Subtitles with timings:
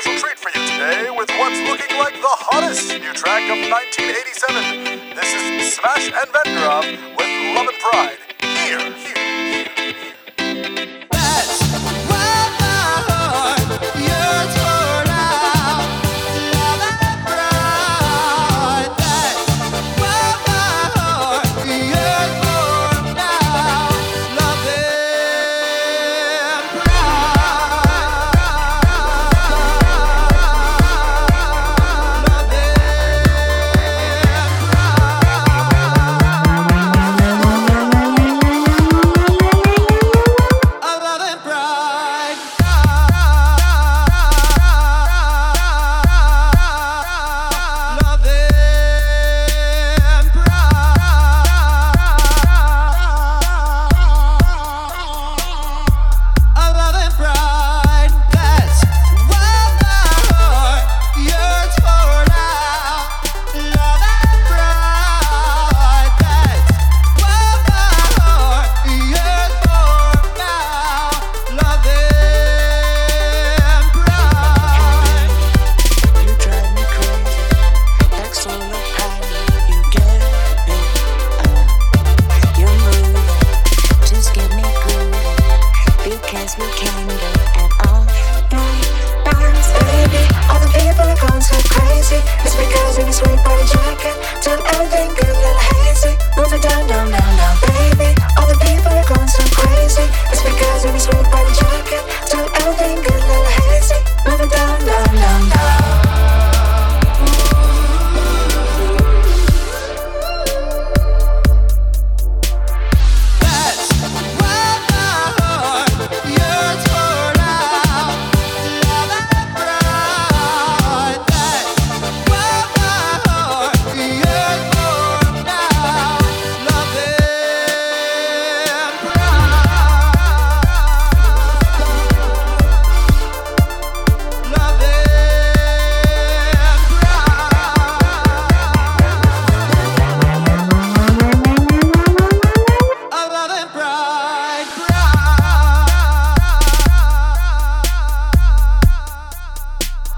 [0.00, 5.16] special treat for you today with what's looking like the hottest new track of 1987.
[5.16, 6.84] This is Smash and Vengerov
[7.16, 9.05] with Love and Pride
[86.26, 87.65] Cosmic Calendar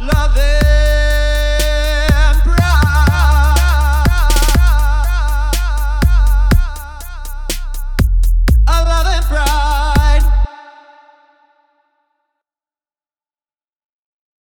[0.00, 0.57] love it.